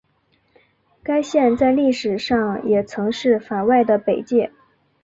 [1.03, 4.51] 该线在历史上也曾是法外的北界。